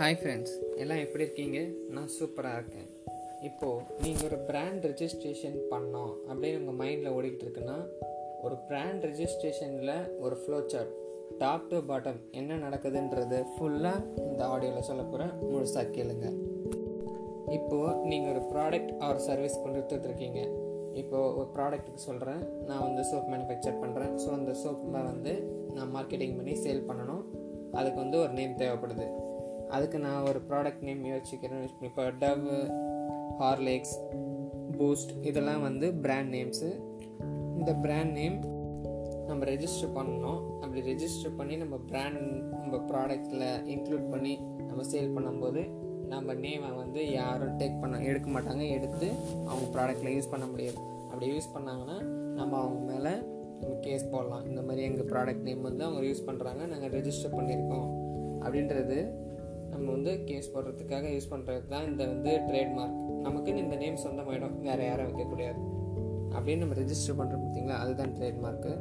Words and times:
Hi 0.00 0.16
friends 0.20 0.76
எல்லாம் 0.76 0.98
எப்படி 0.98 1.24
இருக்கீங்க? 1.24 1.66
நான் 1.88 2.10
சூப்பராக 2.18 2.58
இருக்கேன். 2.58 2.86
இப்போது 3.42 3.82
நீங்கள் 4.02 4.24
ஒரு 4.28 4.36
ப்ராண்ட் 4.36 4.84
ரெஜிஸ்ட்ரேஷன் 4.90 5.56
பண்ணோம் 5.70 6.12
அப்படின்னு 6.28 6.60
உங்கள் 6.60 6.88
மைண்டில் 6.88 7.14
ஓடிக்கிட்டு 7.16 7.44
இருக்குன்னா 7.46 7.88
ஒரு 8.42 8.54
ப்ராண்ட் 8.68 9.02
ரெஜிஸ்ட்ரேஷனில் 9.08 10.18
ஒரு 10.18 10.36
flow 10.36 10.62
chart 10.66 10.94
top 11.38 11.68
to 11.68 11.76
bottom 11.76 12.30
என்ன 12.30 12.56
நடக்குதுன்றது 12.56 13.44
ஃபுல்லாக 13.52 14.06
இந்த 14.16 14.46
ஆடியோவில் 14.46 14.80
சொல்ல 14.80 15.02
போகிறேன் 15.02 15.28
முழுசாக 15.28 15.86
கேளுங்க. 15.96 16.32
இப்போது 17.50 17.94
நீங்கள் 17.96 18.32
ஒரு 18.34 18.42
ப்ராடக்ட் 18.54 18.98
ஆர் 18.98 19.18
சர்வீஸ் 19.18 19.62
கொண்டு 19.62 20.00
இருக்கீங்க 20.02 20.40
இப்போது 20.94 21.36
ஒரு 21.36 21.48
ப்ராடக்ட்டுக்கு 21.56 22.06
சொல்கிறேன் 22.08 22.64
நான் 22.66 22.80
வந்து 22.80 23.04
சோப் 23.04 23.30
மேனுஃபேக்சர் 23.30 23.80
பண்ணுறேன் 23.84 24.14
ஸோ 24.16 24.30
அந்த 24.32 24.52
சோப்பில் 24.52 25.02
வந்து 25.02 25.64
நான் 25.74 25.94
மார்க்கெட்டிங் 25.96 26.36
பண்ணி 26.36 26.52
சேல் 26.52 26.88
பண்ணணும். 26.88 27.24
அதுக்கு 27.72 28.00
வந்து 28.00 28.18
ஒரு 28.18 28.32
நேம் 28.32 28.56
தேவைப்படுது. 28.56 29.19
அதுக்கு 29.70 29.98
நான் 29.98 30.22
ஒரு 30.22 30.40
ப்ராடக்ட் 30.48 30.86
நேம் 30.88 31.02
யோசிக்கிறேன் 31.04 31.66
இப்போ 31.88 32.04
டவ் 32.22 32.46
ஹார்லேக்ஸ் 33.40 33.96
பூஸ்ட் 34.78 35.12
இதெல்லாம் 35.22 35.62
வந்து 35.62 35.86
பிராண்ட் 36.04 36.32
நேம்ஸு 36.34 36.70
இந்த 37.58 37.72
பிராண்ட் 37.74 38.12
நேம் 38.12 38.36
நம்ம 39.28 39.44
ரெஜிஸ்டர் 39.44 39.94
பண்ணணும். 39.96 40.40
அப்படி 40.60 40.80
ரெஜிஸ்டர் 40.80 41.36
பண்ணி 41.36 41.56
நம்ம 41.56 41.76
பிராண்ட் 41.90 42.20
நம்ம 42.60 42.76
ப்ராடக்டில் 42.90 43.46
இன்க்ளூட் 43.74 44.06
பண்ணி 44.10 44.34
நம்ம 44.68 44.82
சேல் 44.82 45.14
பண்ணும்போது 45.16 45.62
நம்ம 46.08 46.34
நேமை 46.34 46.70
வந்து 46.76 47.00
யாரும் 47.10 47.56
டேக் 47.58 47.80
பண்ண 47.80 47.98
எடுக்க 48.10 48.28
மாட்டாங்க. 48.30 48.62
எடுத்து 48.76 49.08
அவங்க 49.48 49.66
ப்ராடக்டில் 49.74 50.14
யூஸ் 50.16 50.30
பண்ண 50.30 50.46
முடியாது. 50.46 50.78
அப்படி 51.10 51.26
யூஸ் 51.32 51.52
பண்ணாங்கன்னா 51.54 51.98
நம்ம 52.38 52.52
அவங்க 52.58 52.80
மேலே 52.92 53.12
கேஸ் 53.80 54.10
போடலாம். 54.10 54.44
இந்த 54.46 54.62
மாதிரி 54.62 54.82
எங்கள் 54.82 55.06
ப்ராடக்ட் 55.06 55.46
நேம் 55.48 55.62
வந்து 55.62 55.84
அவங்க 55.84 56.02
யூஸ் 56.08 56.26
பண்ணுறாங்க 56.28 56.62
நாங்கள் 56.72 56.92
ரெஜிஸ்டர் 56.96 57.36
பண்ணியிருக்கோம். 57.38 57.88
அப்படின்றது 58.44 58.98
நம்ம 59.70 59.90
வந்து 59.90 60.12
கேஸ் 60.24 60.52
போடுறதுக்காக 60.54 61.08
யூஸ் 61.14 61.30
பண்ணுறது 61.32 61.66
தான் 61.66 61.86
இந்த 61.90 62.02
வந்து 62.06 62.32
ட்ரேட்மார்க் 62.48 62.98
நமக்குன்னு 63.26 63.64
இந்த 63.64 63.76
நேம் 63.76 64.02
சொந்தமாயிடும். 64.04 64.56
வேறு 64.68 64.84
யாரும் 64.86 65.08
வைக்கக்கூடாது 65.08 65.60
அப்படின்னு 66.34 66.62
நம்ம 66.64 66.76
ரெஜிஸ்டர் 66.82 67.18
பண்ணுறோம் 67.20 67.44
பார்த்தீங்களா? 67.44 67.78
அதுதான் 67.84 68.14
ட்ரேட்மார்க்கு 68.18 68.72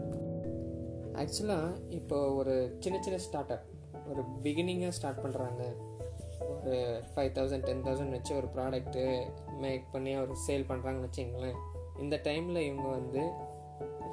ஆக்சுவலாக 1.22 1.70
இப்போ 1.90 2.18
ஒரு 2.32 2.54
சின்ன 2.80 2.98
சின்ன 3.02 3.18
ஸ்டார்ட் 3.18 3.52
அப் 3.52 3.68
ஒரு 4.10 4.22
பிகினிங்காக 4.44 4.94
ஸ்டார்ட் 4.98 5.24
பண்ணுறாங்க 5.24 5.64
ஒரு 6.50 6.76
ஃபைவ் 7.14 7.32
தௌசண்ட் 7.38 7.66
டென் 7.70 7.84
தௌசண்ட் 7.88 8.16
வச்சு 8.18 8.32
ஒரு 8.36 8.48
ப்ராடக்ட்டு 8.56 9.04
மேக் 9.64 9.86
பண்ணி 9.92 10.12
ஒரு 10.18 10.36
சேல் 10.46 10.70
பண்ணுறாங்கன்னு 10.70 11.08
வச்சிங்களேன் 11.10 11.58
இந்த 12.00 12.16
டைமில் 12.24 12.66
இவங்க 12.68 12.88
வந்து 12.88 13.22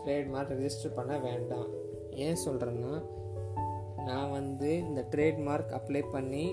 ட்ரேட்மார்க் 0.04 0.52
ரெஜிஸ்டர் 0.54 0.94
பண்ண 0.94 1.18
வேண்டாம். 1.18 1.68
ஏன் 2.24 2.42
சொல்கிறேன்னா 2.46 2.92
நான் 4.08 4.32
வந்து 4.38 4.70
இந்த 4.88 5.00
ட்ரேட்மார்க் 5.14 5.76
அப்ளை 5.78 6.02
பண்ணி 6.14 6.44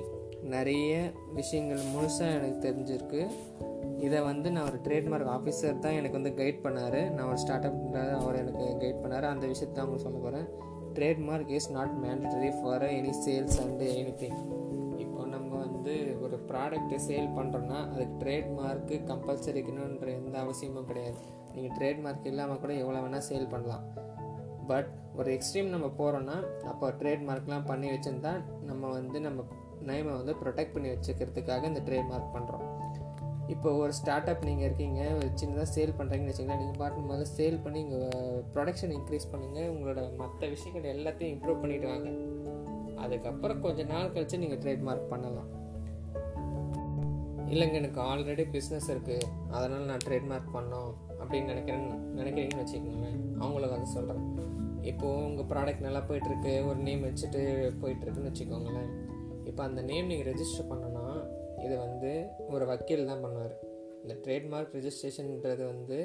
நிறைய 0.54 0.92
விஷயங்கள் 1.38 1.92
முழுசாக 1.94 2.36
எனக்கு 2.38 2.60
தெரிஞ்சிருக்கு. 2.68 3.22
இதை 4.06 4.20
வந்து 4.30 4.48
நான் 4.52 4.68
ஒரு 4.70 4.80
ட்ரேட்மார்க் 4.86 5.32
ஆஃபீஸர் 5.36 5.84
தான் 5.86 5.98
எனக்கு 6.00 6.20
வந்து 6.20 6.34
கைட் 6.42 6.64
பண்ணார். 6.66 7.00
நான் 7.16 7.28
ஒரு 7.28 7.40
ஸ்டார்ட் 7.44 7.68
அப் 7.70 7.80
அவர் 8.22 8.40
எனக்கு 8.42 8.66
கைட் 8.84 9.02
பண்ணார். 9.04 9.28
அந்த 9.34 9.46
விஷயத்தை 9.52 9.76
தான் 9.76 9.86
உங்களுக்கு 9.86 10.08
சொல்ல 10.08 10.20
போகிறேன் 10.26 10.48
trademark 10.98 11.54
is 11.58 11.70
not 11.78 11.94
mandatory 12.04 12.50
for 12.58 12.84
any 12.98 13.14
sales 13.26 13.60
and 13.64 13.86
any 14.02 14.14
thing 14.22 14.42
இப்போ 15.04 15.22
நம்ம 15.36 15.52
வந்து 15.66 15.94
ஒரு 16.26 16.38
ப்ராடக்ட்டை 16.50 17.00
சேல் 17.08 17.30
பண்ணுறோன்னா 17.38 17.80
அதுக்கு 17.94 18.18
ட்ரேட்மார்க்கு 18.24 18.98
கம்பல்சரி 19.12 19.58
இருக்கணுன்ற 19.62 20.10
எந்த 20.20 20.36
அவசியமும் 20.40 20.90
கிடையாது. 20.92 21.22
நீங்கள் 21.56 21.76
ட்ரேட்மார்க் 21.80 22.30
இல்லாமல் 22.34 22.62
கூட 22.66 22.74
எவ்வளோ 22.84 23.00
வேணால் 23.06 23.28
சேல் 23.30 23.52
பண்ணலாம். 23.56 23.86
பட் 24.68 24.92
ஒரு 25.18 25.30
எக்ஸ்ட்ரீம் 25.34 25.70
நம்ம 25.70 25.88
போகிறோன்னா 25.98 26.38
அப்போ 26.64 26.88
ட்ரேட்மார்க்லாம் 27.02 27.66
பண்ணி 27.66 27.88
வச்சுருந்தா 27.88 28.32
நம்ம 28.62 28.90
வந்து 28.90 29.20
நம்ம 29.20 29.46
நேமை 29.82 30.12
வந்து 30.20 30.34
ப்ரொடெக்ட் 30.42 30.74
பண்ணி 30.74 30.90
வச்சுக்கிறதுக்காக 30.90 31.64
இந்த 31.64 31.82
ட்ரேட்மார்க் 31.88 32.34
பண்ணுறோம் 32.36 32.66
இப்போ 33.48 33.70
ஒரு 33.74 33.94
ஸ்டார்ட் 33.94 34.30
அப் 34.30 34.46
நீங்கள் 34.46 34.66
இருக்கீங்க 34.66 35.02
ஒரு 35.16 35.30
சின்னதாக 35.42 35.68
சேல் 35.76 35.96
பண்ணுறீங்கன்னு 35.98 36.32
வச்சுக்கலாம் 36.32 36.62
நீங்கள் 36.62 36.78
பாட்டு 36.78 37.02
முதல்ல 37.10 37.28
சேல் 37.38 37.62
பண்ணி 37.62 37.80
உங்கள் 37.84 38.44
ப்ரொடக்ஷன் 38.54 38.94
இன்க்ரீஸ் 38.98 39.32
பண்ணுங்கள் 39.32 39.70
உங்களோட 39.74 40.16
மற்ற 40.16 40.48
விஷயங்கள் 40.48 40.94
எல்லாத்தையும் 40.96 41.34
இம்ப்ரூவ் 41.36 41.60
பண்ணிட்டு 41.60 41.88
வாங்க. 41.88 42.10
அதுக்கப்புறம் 42.98 43.62
கொஞ்ச 43.62 43.84
நாள் 43.84 44.12
கழித்து 44.12 44.38
நீங்கள் 44.38 44.62
ட்ரேட்மார்க் 44.64 45.12
பண்ணலாம். 45.14 45.52
இல்லைங்க 47.54 47.74
எனக்கு 47.74 48.02
ஆல்ரெடி 48.02 48.46
பிஸ்னஸ் 48.56 48.90
இருக்குது 48.94 49.28
அதனால் 49.52 49.90
நான் 49.92 50.06
ட்ரேட்மார்க் 50.08 50.54
பண்ணோம் 50.58 50.92
அப்படின்னு 51.22 51.52
நினைக்கிறேன் 51.54 51.88
நினைக்கிறீங்கன்னு 52.20 52.66
வச்சுக்கோங்களேன். 52.66 53.22
அவங்களுக்கு 53.40 53.76
அதை 53.78 53.86
சொல்கிறேன் 53.86 54.26
இப்போது 54.92 55.24
உங்கள் 55.26 55.48
ப்ராடக்ட் 55.52 55.86
நல்லா 55.86 56.02
போயிட்டுருக்கு 56.10 56.54
ஒரு 56.70 56.80
நேம் 56.88 57.06
வச்சுட்டு 57.08 57.42
போயிட்டுருக்குன்னு 57.82 58.32
வச்சுக்கோங்களேன். 58.32 58.90
இப்போ 59.50 59.64
அந்த 59.64 59.82
நேம் 59.82 60.10
நீங்கள் 60.12 60.34
ரெஜிஸ்டர் 60.34 60.70
பண்ணனா 60.72 61.06
இது 61.66 61.76
வந்து 61.78 62.12
ஒரு 62.54 62.66
வக்கீல் 62.66 63.10
தான் 63.12 63.24
பண்ணுவார். 63.26 63.54
இந்த 64.04 64.14
ட்ரேட்மார்க் 64.26 64.76
ரிஜிஸ்ட்ரேஷன்ன்றது 64.78 65.64
வந்து 65.74 65.98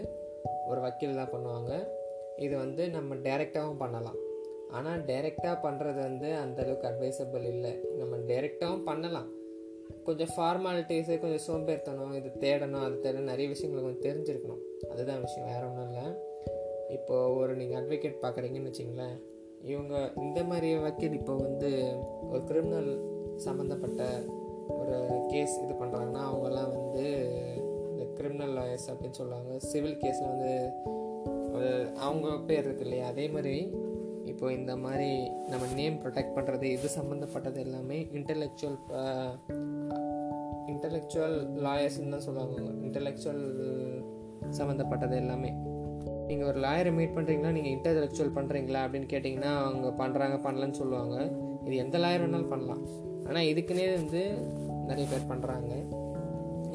ஒரு 0.70 0.80
வக்கீல் 0.80 1.20
தான் 1.20 1.32
பண்ணுவாங்க. 1.34 1.72
இது 2.36 2.56
வந்து 2.56 2.90
நம்ம 2.90 3.14
டைரெக்டாகவும் 3.14 3.82
பண்ணலாம். 3.84 4.18
ஆனால் 4.70 5.00
டைரெக்டாக 5.10 5.56
பண்ணுறது 5.66 6.00
வந்து 6.08 6.28
அந்தளவுக்கு 6.44 6.88
அட்வைசபிள் 6.90 7.44
இல்லை. 7.54 7.72
நம்ம 8.00 8.16
டைரெக்டாகவும் 8.30 8.86
பண்ணலாம். 8.90 9.28
கொஞ்சம் 10.06 10.32
ஃபார்மாலிட்டிஸு 10.36 11.14
கொஞ்சம் 11.22 11.44
சோம்பேறித்தனம் 11.46 12.16
இது 12.18 12.30
தேடணும் 12.44 12.84
அது 12.86 12.96
தேடணும் 13.04 13.30
நிறைய 13.32 13.48
விஷயங்கள் 13.48 13.86
கொஞ்சம் 13.86 14.06
தெரிஞ்சிருக்கணும். 14.08 14.62
அதுதான் 14.92 15.22
விஷயம் 15.26 15.48
வேறு 15.52 15.66
ஒன்றும் 15.68 15.88
இல்லை. 15.90 16.06
இப்போது 16.96 17.34
ஒரு 17.40 17.52
நீங்கள் 17.60 17.78
அட்வொகேட் 17.80 18.22
பார்க்குறீங்கன்னு 18.24 18.70
வச்சிங்களேன் 18.70 19.16
இவங்க 19.72 19.94
இந்த 20.24 20.40
மாதிரி 20.50 20.68
வக்கீல் 20.84 21.16
இப்போ 21.20 21.34
வந்து 21.46 21.70
ஒரு 22.30 22.42
கிரிமினல் 22.50 22.90
சம்மந்தப்பட்ட 23.46 24.02
ஒரு 24.78 24.96
கேஸ் 25.32 25.54
இது 25.64 25.74
பண்ணுறாங்கன்னா 25.80 26.22
அவங்கெல்லாம் 26.28 26.72
வந்து 26.76 27.04
இந்த 27.92 28.04
கிரிமினல் 28.18 28.54
லாயர்ஸ் 28.58 28.88
அப்படின்னு 28.92 29.18
சொல்லுவாங்க. 29.20 29.50
சிவில் 29.70 30.00
கேஸில் 30.02 30.32
வந்து 30.32 30.52
அவங்க 32.06 32.28
பேர் 32.48 32.64
இருக்கு 32.64 32.84
இல்லையா? 32.86 33.06
அதே 33.12 33.26
மாதிரி 33.28 33.56
இப்போ 34.32 34.46
இந்த 34.52 34.72
மாதிரி 34.84 35.10
நம்ம 35.50 35.64
நேம் 35.78 36.00
ப்ரொடெக்ட் 36.02 36.36
பண்ணுறது 36.36 36.66
இது 36.76 36.88
சம்மந்தப்பட்டது 36.96 37.58
எல்லாமே 37.66 37.98
இன்டலெக்சுவல் 38.18 38.78
இன்டலெக்சுவல் 40.72 41.36
லாயர்ஸ்ன்னு 41.66 42.14
தான் 42.14 42.26
சொல்லுவாங்க. 42.26 42.56
இன்டலெக்சுவல் 42.86 43.44
சம்மந்தப்பட்டது 44.58 45.16
எல்லாமே. 45.24 45.50
நீங்கள் 46.28 46.48
ஒரு 46.50 46.58
லாயரை 46.64 46.90
மீட் 46.98 47.14
பண்ணுறீங்களா 47.16 47.50
நீங்கள் 47.56 47.74
இன்டலெக்சுவல் 47.76 48.34
பண்ணுறீங்களா 48.38 48.80
அப்படின்னு 48.86 49.08
கேட்டிங்கன்னா 49.14 49.52
அவங்க 49.64 49.88
பண்ணுறாங்க 50.02 50.36
பண்ணலன்னு 50.46 50.80
சொல்லுவாங்க. 50.80 51.16
இது 51.66 51.76
எந்த 51.84 51.98
லாயர் 52.04 52.24
வேணாலும் 52.24 52.52
பண்ணலாம். 52.54 52.82
ஆனால் 53.28 53.48
இதுக்குன்னே 53.52 53.86
வந்து 54.00 54.20
நிறைய 54.90 55.06
பேர் 55.12 55.30
பண்ணுறாங்க 55.32 55.72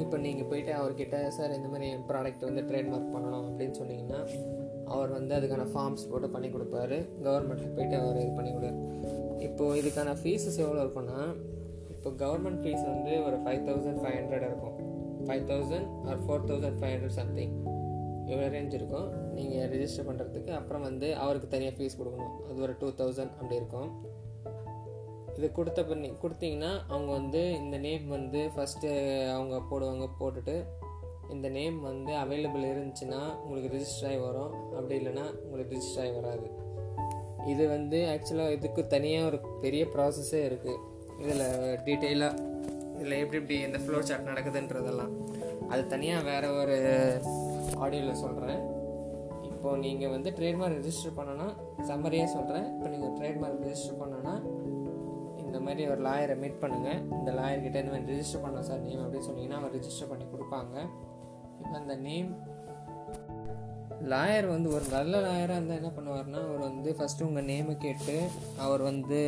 இப்போ 0.03 0.17
நீங்கள் 0.25 0.47
போயிட்டு 0.51 0.71
அவர்கிட்ட 0.79 1.17
சார் 1.37 1.55
இந்த 1.57 1.67
மாதிரி 1.71 1.87
என் 1.95 2.05
ப்ராடக்ட் 2.09 2.45
வந்து 2.47 2.61
ட்ரேட்மார்க் 2.69 3.13
பண்ணணும் 3.15 3.47
அப்படின்னு 3.49 3.75
சொன்னீங்கன்னா 3.79 4.21
அவர் 4.93 5.11
வந்து 5.17 5.33
அதுக்கான 5.37 5.65
ஃபார்ம்ஸ் 5.73 6.07
போட்டு 6.11 6.27
பண்ணி 6.35 6.49
கொடுப்பாரு. 6.55 6.97
கவர்மெண்ட்டில் 7.25 7.75
போயிட்டு 7.77 7.95
அவர் 8.01 8.17
இது 8.23 8.31
பண்ணி 8.37 8.51
கொடுப்பாரு. 8.53 8.79
இப்போது 9.47 9.77
இதுக்கான 9.81 10.15
ஃபீஸஸ் 10.21 10.59
எவ்வளோ 10.65 10.81
இருக்குன்னா 10.85 11.19
இப்போ 11.93 12.11
கவர்மெண்ட் 12.23 12.61
ஃபீஸ் 12.63 12.83
வந்து 12.93 13.13
ஒரு 13.27 13.37
ஃபைவ் 13.43 13.61
தௌசண்ட் 13.69 14.01
ஃபைவ் 14.03 14.17
ஹண்ட்ரட் 14.19 14.47
இருக்கும். 14.49 14.77
Five 15.27 15.45
thousand 15.51 15.89
or 16.09 16.23
four 16.25 16.47
thousand 16.49 16.79
five 16.81 16.93
hundred 16.95 17.17
something 17.21 17.53
இவ்வளோ 18.29 18.49
ரேஞ்ச் 18.57 18.75
இருக்கும். 18.79 19.09
நீங்கள் 19.37 19.69
ரிஜிஸ்டர் 19.73 20.07
பண்ணுறதுக்கு 20.09 20.51
அப்புறம் 20.59 20.85
வந்து 20.89 21.07
அவருக்கு 21.23 21.47
தனியாக 21.53 21.75
ஃபீஸ் 21.77 21.99
கொடுக்கணும். 21.99 22.33
அது 22.49 22.61
ஒரு 22.67 22.75
டூ 22.81 22.89
தௌசண்ட் 23.01 23.33
அப்படி 23.39 23.59
இருக்கும். 23.61 23.89
இது 25.37 25.47
கொடுத்த 25.57 25.81
பண்ணி 25.89 26.09
கொடுத்தீங்கன்னா 26.23 26.71
அவங்க 26.93 27.09
வந்து 27.19 27.41
இந்த 27.61 27.77
நேம் 27.85 28.07
வந்து 28.17 28.41
ஃபஸ்ட்டு 28.55 28.89
அவங்க 29.35 29.55
போடுவாங்க 29.69 30.07
போட்டுட்டு 30.19 30.55
இந்த 31.33 31.47
நேம் 31.57 31.77
வந்து 31.89 32.11
அவைலபிள் 32.23 32.63
இருந்துச்சுன்னா 32.71 33.21
உங்களுக்கு 33.43 33.71
ரிஜிஸ்டர் 33.75 34.07
ஆகி 34.09 34.19
வரும். 34.27 34.51
அப்படி 34.77 34.95
இல்லைன்னா 35.01 35.25
உங்களுக்கு 35.43 35.75
ரிஜிஸ்டர் 35.75 36.03
ஆகி 36.03 36.13
வராது. 36.19 36.47
இது 37.53 37.63
வந்து 37.75 37.97
ஆக்சுவலாக 38.11 38.55
இதுக்கு 38.57 38.81
தனியாக 38.95 39.29
ஒரு 39.29 39.39
பெரிய 39.63 39.85
ப்ராசஸே 39.95 40.41
இருக்குது 40.49 40.81
இதில் 41.21 41.45
டீட்டெயிலாக 41.87 42.51
இதில் 42.99 43.19
எப்படி 43.21 43.39
எப்படி 43.39 43.55
இந்த 43.67 43.79
ஃப்ளோ 43.83 43.99
சார்ட் 44.09 44.29
நடக்குதுன்றதெல்லாம். 44.31 45.13
அது 45.71 45.81
தனியாக 45.93 46.27
வேறு 46.29 46.49
ஒரு 46.61 46.77
ஆடியோவில் 47.83 48.21
சொல்கிறேன் 48.23 48.59
இப்போது 49.63 49.81
நீங்கள் 49.83 50.11
வந்து 50.13 50.29
ட்ரேட்மார்க் 50.37 50.73
ரிஜிஸ்டர் 50.77 51.13
பண்ணோன்னா 51.17 51.45
சம்மரியாக 51.89 52.29
சொல்கிறேன் 52.33 52.65
இப்போ 52.71 52.87
நீங்கள் 52.93 53.13
ட்ரேட்மார்க் 53.19 53.61
ரிஜிஸ்டர் 53.65 53.99
பண்ணோன்னா 54.01 54.33
இந்த 55.43 55.57
மாதிரி 55.65 55.83
ஒரு 55.91 56.01
லாயரை 56.07 56.35
மீட் 56.41 56.57
பண்ணுங்கள் 56.63 56.99
இந்த 57.17 57.31
லாயர்கிட்ட 57.37 57.77
இந்த 57.83 57.91
மாதிரி 57.93 58.09
ரிஜிஸ்டர் 58.13 58.43
பண்ண 58.45 58.63
சார் 58.69 58.81
நேம் 58.87 59.03
அப்படின்னு 59.03 59.27
சொன்னீங்கன்னா 59.29 59.59
அவர் 59.59 59.75
ரிஜிஸ்டர் 59.77 60.09
பண்ணி 60.09 60.25
கொடுப்பாங்க. 60.33 60.75
இப்போ 61.61 61.75
அந்த 61.81 61.95
நேம் 62.07 62.29
லாயர் 64.13 64.47
வந்து 64.55 64.69
ஒரு 64.75 64.85
நல்ல 64.95 65.13
லாயராக 65.27 65.57
இருந்தால் 65.57 65.79
என்ன 65.81 65.91
பண்ணுவார்னா 65.99 66.43
அவர் 66.49 66.67
வந்து 66.67 66.95
ஃபஸ்ட்டு 66.99 67.27
உங்கள் 67.29 67.47
நேமை 67.51 67.77
கேட்டு 67.85 68.17
அவர் 68.65 68.83
வந்து 68.89 69.21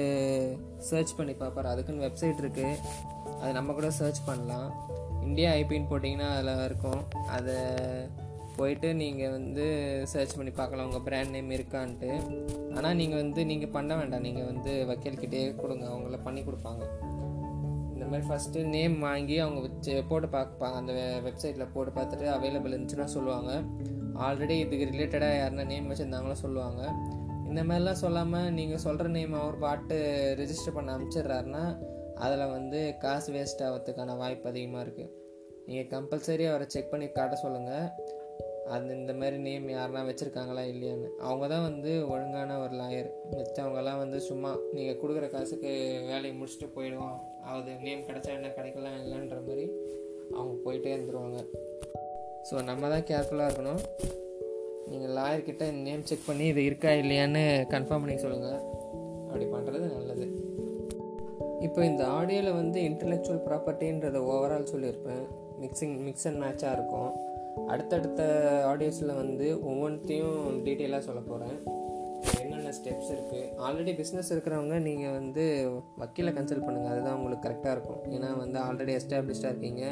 சர்ச் 0.89 1.15
பண்ணி 1.21 1.35
பார்ப்பார். 1.43 1.71
அதுக்குன்னு 1.73 2.05
வெப்சைட் 2.07 2.43
இருக்குது 2.43 2.75
அது 3.39 3.53
நம்ம 3.59 3.73
கூட 3.79 3.91
சர்ச் 4.01 4.21
பண்ணலாம். 4.25 4.69
இந்தியா 5.29 5.51
ஐபின்னு 5.61 5.91
போட்டிங்கன்னா 5.93 6.29
அதில் 6.37 6.65
இருக்கும். 6.69 7.01
அதை 7.37 7.57
போயிட்டு 8.59 8.89
நீங்கள் 9.01 9.33
வந்து 9.37 9.65
சர்ச் 10.11 10.35
பண்ணி 10.37 10.51
பார்க்கலாம். 10.59 10.87
உங்கள் 10.89 11.05
ப்ராண்ட் 11.07 11.33
நேம் 11.35 11.51
இருக்கான்ட்டு. 11.57 12.11
ஆனால் 12.75 12.97
நீங்கள் 13.01 13.21
வந்து 13.23 13.41
நீங்கள் 13.51 13.73
பண்ண 13.77 13.91
வேண்டாம். 13.99 14.25
நீங்கள் 14.27 14.49
வந்து 14.51 14.71
வக்கீல்கிட்டே 14.91 15.41
கொடுங்க. 15.61 15.85
அவங்கள 15.93 16.19
பண்ணி 16.27 16.43
கொடுப்பாங்க. 16.47 16.85
இந்த 17.93 18.05
மாதிரி 18.11 18.25
ஃபஸ்ட்டு 18.29 18.63
நேம் 18.75 18.95
வாங்கி 19.07 19.35
அவங்க 19.43 19.59
வச்சு 19.65 19.93
போட்டு 20.09 20.29
பார்ப்பாங்க 20.37 20.79
அந்த 20.81 20.93
வெப்சைட்டில் 21.27 21.73
போட்டு 21.75 21.91
பார்த்துட்டு 21.97 22.27
அவைலபிள் 22.35 22.73
இருந்துச்சுன்னா 22.75 23.09
சொல்லுவாங்க. 23.17 23.51
ஆல்ரெடி 24.27 24.57
இதுக்கு 24.63 24.89
ரிலேட்டடாக 24.93 25.39
யாருன்னா 25.41 25.65
நேம் 25.73 25.89
வச்சுருந்தாங்களோ 25.91 26.37
சொல்லுவாங்க. 26.45 26.81
இந்த 27.49 27.61
மாதிரிலாம் 27.69 28.01
சொல்லாமல் 28.03 28.47
நீங்கள் 28.59 28.81
சொல்கிற 28.85 29.09
நேம் 29.17 29.35
அவர் 29.41 29.57
பாட்டு 29.65 29.97
ரிஜிஸ்டர் 30.39 30.75
பண்ண 30.77 30.95
அனுப்பிச்சிடுறாருன்னா 30.95 31.63
அதில் 32.25 32.51
வந்து 32.55 32.79
காசு 33.03 33.29
வேஸ்ட் 33.35 33.63
ஆகிறதுக்கான 33.67 34.15
வாய்ப்பு 34.21 34.49
அதிகமாக 34.51 34.83
இருக்குது 34.85 35.11
நீங்கள் 35.67 35.89
கம்பல்சரி 35.93 36.45
அவரை 36.49 36.65
செக் 36.73 36.91
பண்ணி 36.91 37.07
காட்ட 37.17 37.35
சொல்லுங்கள் 37.43 37.87
அது 38.73 38.87
இந்த 38.99 39.13
மாதிரி 39.19 39.37
நேம் 39.47 39.65
யாருனா 39.75 40.01
வச்சுருக்காங்களா 40.07 40.63
இல்லையான்னு. 40.71 41.09
அவங்க 41.27 41.45
தான் 41.53 41.65
வந்து 41.69 41.91
ஒழுங்கான 42.13 42.57
ஒரு 42.63 42.73
லாயர் 42.81 43.09
மிச்சவங்கெல்லாம் 43.35 44.01
வந்து 44.03 44.19
சும்மா 44.27 44.51
நீங்கள் 44.75 44.99
கொடுக்குற 45.01 45.27
காசுக்கு 45.33 45.71
வேலையை 46.09 46.33
முடிச்சுட்டு 46.39 46.69
போயிடுவோம். 46.77 47.17
அது 47.53 47.71
நேம் 47.85 48.07
கிடச்சா 48.07 48.31
என்ன 48.37 48.51
கிடைக்கலாம் 48.57 48.97
இல்லைன்ற 49.03 49.37
மாதிரி 49.47 49.65
அவங்க 50.37 50.55
போயிட்டே 50.65 50.93
இருந்துருவாங்க. 50.95 51.41
ஸோ 52.49 52.63
நம்ம 52.69 52.89
தான் 52.93 53.07
கேர்ஃபுல்லாக 53.11 53.49
இருக்கணும். 53.49 53.83
நீங்கள் 54.89 55.15
லாயர்கிட்ட 55.17 55.67
நேம் 55.85 56.07
செக் 56.09 56.27
பண்ணி 56.29 56.47
இது 56.53 56.63
இருக்கா 56.69 56.89
இல்லையான்னு 57.03 57.43
கன்ஃபார்ம் 57.75 58.03
பண்ணி 58.03 58.17
சொல்லுங்கள் 58.25 58.59
அப்படி 59.27 59.45
பண்ணுறது 59.53 59.85
நல்லது. 59.95 60.27
இப்போ 61.67 61.85
இந்த 61.85 62.03
ஆடியோவில் 62.17 62.57
வந்து 62.61 62.79
இன்டலெக்சுவல் 62.89 63.45
ப்ராப்பர்ட்டின்றதை 63.47 64.19
ஓவரால் 64.33 64.71
சொல்லியிருப்பேன். 64.73 65.23
மிக்சிங் 65.61 65.95
மிக்ஸ் 66.07 66.27
அண்ட் 66.27 66.41
மேட்சாக 66.43 66.75
இருக்கும். 66.77 67.13
அடுத்தடுத்த 67.67 68.21
ஆடியோஸில் 68.71 69.19
வந்து 69.21 69.47
ஒவ்வொன்றையும் 69.69 70.63
டீட்டெயிலாக 70.65 71.07
சொல்ல 71.07 71.21
போகிறேன் 71.21 71.57
என்னென்ன 72.41 72.71
ஸ்டெப்ஸ் 72.77 73.11
இருக்குது 73.13 73.51
ஆல்ரெடி 73.65 73.93
பிஸ்னஸ் 73.99 74.31
இருக்கிறவங்க 74.33 74.75
நீங்கள் 74.79 75.15
வந்து 75.19 75.43
வக்கீலை 76.01 76.31
கன்சல்ட் 76.37 76.65
பண்ணுங்கள் 76.65 76.93
அதுதான் 76.93 77.17
உங்களுக்கு 77.17 77.47
கரெக்டாக 77.47 77.75
இருக்கும். 77.77 78.01
ஏன்னா 78.15 78.29
வந்து 78.37 78.59
ஆல்ரெடி 78.59 78.93
எஸ்டாப்ளிஷ்டாக 78.99 79.51
இருக்கீங்க. 79.53 79.83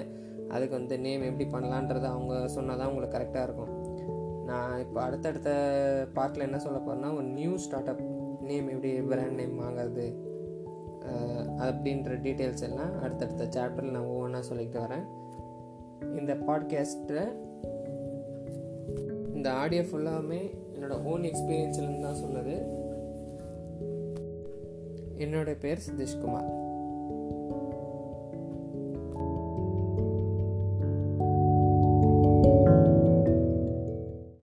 அதுக்கு 0.50 0.76
வந்து 0.80 0.96
நேம் 1.00 1.28
எப்படி 1.30 1.46
பண்ணலான்றது 1.54 2.08
அவங்க 2.14 2.48
சொன்னால் 2.48 2.80
தான் 2.82 2.90
உங்களுக்கு 2.92 3.18
கரெக்டாக 3.18 3.48
இருக்கும். 3.48 3.72
நான் 4.50 4.74
இப்போ 4.80 5.00
அடுத்தடுத்த 5.02 5.52
பார்ட்டில் 6.16 6.48
என்ன 6.48 6.60
சொல்ல 6.60 6.80
போகிறேன்னா 6.80 7.12
ஒரு 7.18 7.28
நியூ 7.40 7.54
ஸ்டார்ட் 7.66 7.92
அப் 7.94 8.04
நேம் 8.50 8.68
எப்படி 8.74 8.90
பிராண்ட் 9.12 9.40
நேம் 9.42 9.56
வாங்குறது 9.64 10.06
அப்படின்ற 11.66 12.12
டீட்டெயில்ஸ் 12.26 12.66
எல்லாம் 12.68 12.94
அடுத்தடுத்த 13.02 13.48
சாப்டரில் 13.56 13.96
நான் 13.96 14.12
ஒவ்வொன்றா 14.12 14.42
சொல்லிக்கிட்டு 14.50 14.84
வரேன். 14.86 15.06
இந்த 16.20 16.34
பாட்காஸ்ட்டை 16.48 17.24
இந்த 19.44 19.56
ஆடியோ 19.58 19.82
ஃபுல்லாமே 19.82 20.52
என்னோட 20.76 21.04
ஓன் 21.04 21.22
எக்ஸ்பீரியன்ஸ்லேருந்து 21.22 22.02
தான் 22.02 22.16
சொன்னது. 22.16 22.54
என்னோட 25.18 25.56
பேர் 25.60 25.82
சதீஷ்குமார். 25.90 26.48